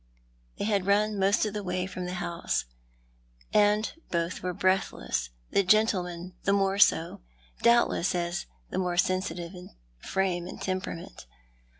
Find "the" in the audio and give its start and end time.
1.53-1.61, 2.05-2.15, 5.51-5.61, 6.41-6.53, 8.71-8.79